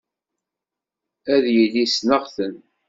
Ad 1.33 1.43
yili 1.55 1.85
ssneɣ-ten. 1.87 2.55